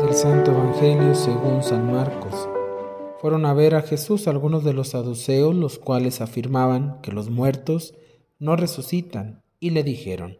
[0.00, 2.48] Del Santo Evangelio según San Marcos.
[3.20, 7.92] Fueron a ver a Jesús algunos de los saduceos, los cuales afirmaban que los muertos
[8.38, 10.38] no resucitan, y le dijeron,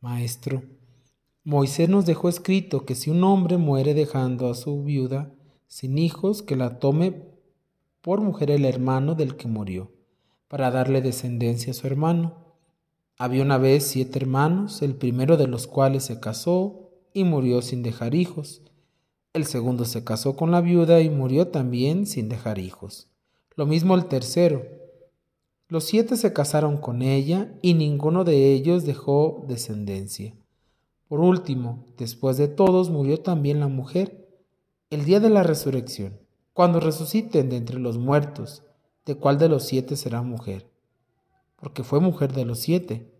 [0.00, 0.62] Maestro,
[1.42, 5.32] Moisés nos dejó escrito que si un hombre muere dejando a su viuda
[5.66, 7.24] sin hijos, que la tome
[8.02, 9.90] por mujer el hermano del que murió,
[10.46, 12.45] para darle descendencia a su hermano.
[13.18, 17.82] Había una vez siete hermanos, el primero de los cuales se casó y murió sin
[17.82, 18.60] dejar hijos.
[19.32, 23.08] El segundo se casó con la viuda y murió también sin dejar hijos.
[23.54, 24.66] Lo mismo el tercero.
[25.68, 30.34] Los siete se casaron con ella y ninguno de ellos dejó descendencia.
[31.08, 34.28] Por último, después de todos, murió también la mujer.
[34.90, 36.20] El día de la resurrección,
[36.52, 38.62] cuando resuciten de entre los muertos,
[39.06, 40.70] ¿de cuál de los siete será mujer?
[41.56, 43.12] Porque fue mujer de los siete.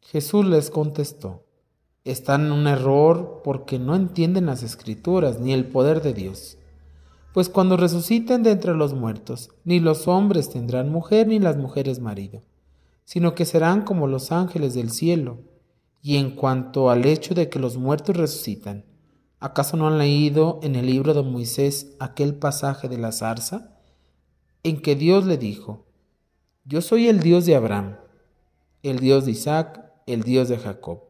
[0.00, 1.44] Jesús les contestó,
[2.04, 6.58] están en un error porque no entienden las escrituras ni el poder de Dios.
[7.32, 12.00] Pues cuando resuciten de entre los muertos, ni los hombres tendrán mujer ni las mujeres
[12.00, 12.42] marido,
[13.04, 15.38] sino que serán como los ángeles del cielo.
[16.02, 18.84] Y en cuanto al hecho de que los muertos resucitan,
[19.38, 23.78] ¿acaso no han leído en el libro de Moisés aquel pasaje de la zarza?
[24.64, 25.86] En que Dios le dijo,
[26.64, 27.96] Yo soy el Dios de Abraham,
[28.84, 31.00] el Dios de Isaac, el Dios de Jacob.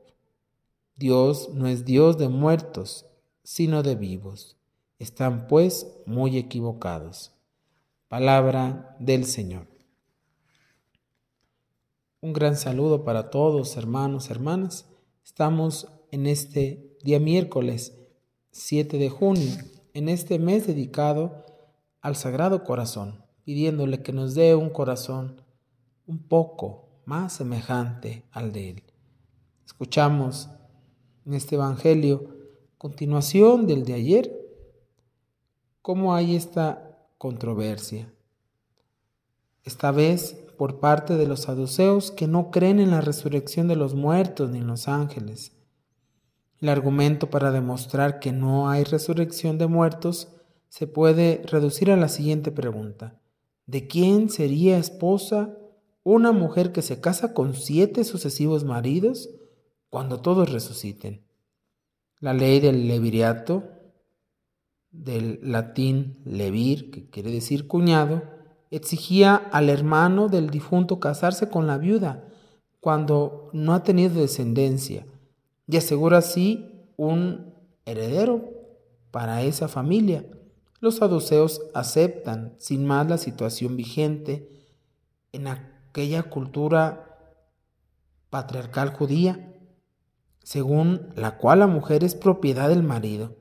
[0.96, 3.04] Dios no es Dios de muertos,
[3.42, 4.56] sino de vivos.
[4.98, 7.32] Están pues muy equivocados.
[8.08, 9.66] Palabra del Señor.
[12.22, 14.86] Un gran saludo para todos, hermanos, hermanas.
[15.22, 17.98] Estamos en este día miércoles
[18.52, 19.52] 7 de junio,
[19.92, 21.44] en este mes dedicado
[22.00, 25.41] al Sagrado Corazón, pidiéndole que nos dé un corazón
[26.06, 28.82] un poco más semejante al de Él.
[29.64, 30.48] Escuchamos
[31.24, 32.36] en este Evangelio,
[32.78, 34.42] continuación del de ayer,
[35.80, 38.12] cómo hay esta controversia.
[39.64, 43.94] Esta vez por parte de los saduceos que no creen en la resurrección de los
[43.94, 45.52] muertos ni en los ángeles.
[46.60, 50.28] El argumento para demostrar que no hay resurrección de muertos
[50.68, 53.20] se puede reducir a la siguiente pregunta.
[53.66, 55.56] ¿De quién sería esposa
[56.04, 59.28] una mujer que se casa con siete sucesivos maridos?
[59.92, 61.20] cuando todos resuciten.
[62.18, 63.64] La ley del leviriato,
[64.90, 68.22] del latín levir, que quiere decir cuñado,
[68.70, 72.26] exigía al hermano del difunto casarse con la viuda
[72.80, 75.06] cuando no ha tenido descendencia
[75.68, 77.52] y asegura así un
[77.84, 78.48] heredero
[79.10, 80.24] para esa familia.
[80.80, 84.48] Los saduceos aceptan sin más la situación vigente
[85.32, 85.48] en
[85.92, 87.18] aquella cultura
[88.30, 89.52] patriarcal judía
[90.42, 93.36] según la cual la mujer es propiedad del marido.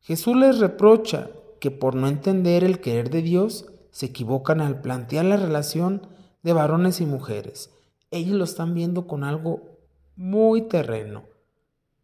[0.00, 5.24] Jesús les reprocha que por no entender el querer de Dios se equivocan al plantear
[5.24, 6.06] la relación
[6.42, 7.70] de varones y mujeres.
[8.10, 9.78] Ellos lo están viendo con algo
[10.16, 11.24] muy terreno,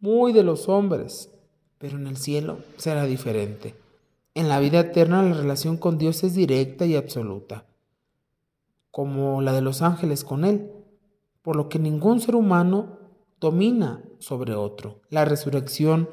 [0.00, 1.30] muy de los hombres,
[1.76, 3.74] pero en el cielo será diferente.
[4.32, 7.66] En la vida eterna la relación con Dios es directa y absoluta,
[8.94, 10.70] como la de los ángeles con Él,
[11.42, 13.00] por lo que ningún ser humano
[13.40, 15.00] domina sobre otro.
[15.10, 16.08] La resurrección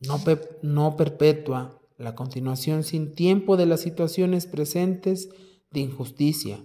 [0.00, 0.20] no,
[0.60, 5.30] no perpetua, la continuación sin tiempo de las situaciones presentes
[5.70, 6.62] de injusticia.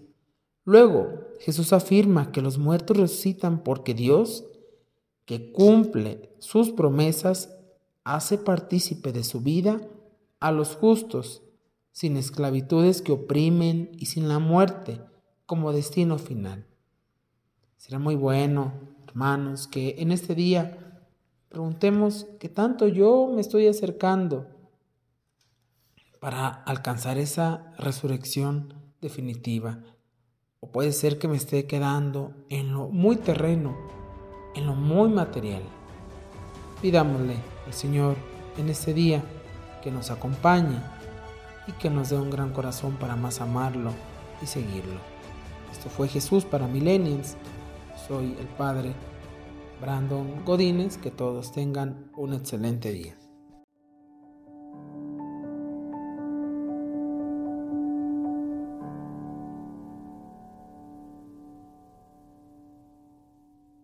[0.65, 4.43] Luego, Jesús afirma que los muertos resucitan porque Dios,
[5.23, 7.55] que cumple sus promesas,
[8.03, 9.79] hace partícipe de su vida
[10.41, 11.43] a los justos,
[11.93, 14.99] sin esclavitudes que oprimen y sin la muerte
[15.45, 16.65] como destino final.
[17.77, 20.77] Será muy bueno hermanos, que en este día
[21.47, 24.45] preguntemos qué tanto yo me estoy acercando
[26.19, 29.79] para alcanzar esa resurrección definitiva.
[30.59, 33.77] O puede ser que me esté quedando en lo muy terreno,
[34.53, 35.63] en lo muy material.
[36.81, 38.17] Pidámosle al Señor
[38.57, 39.23] en este día
[39.81, 40.77] que nos acompañe
[41.67, 43.91] y que nos dé un gran corazón para más amarlo
[44.41, 45.14] y seguirlo.
[45.75, 47.35] Esto fue Jesús para Millennials
[48.07, 48.93] soy el padre
[49.81, 50.97] Brandon Godínez.
[50.97, 53.17] Que todos tengan un excelente día.